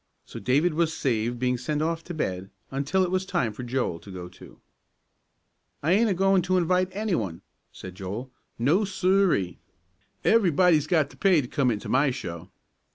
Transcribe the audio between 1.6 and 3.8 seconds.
off to bed, until it was time for